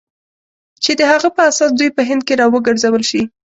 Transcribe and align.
چې 0.83 0.91
د 0.99 1.01
هغه 1.11 1.29
په 1.35 1.41
اساس 1.49 1.71
دوی 1.75 1.89
په 1.93 2.01
هند 2.09 2.21
کې 2.27 2.33
را 2.41 2.45
وګرځول 2.53 3.03
شي. 3.09 3.21